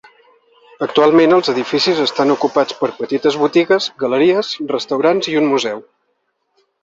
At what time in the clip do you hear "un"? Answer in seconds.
5.43-5.51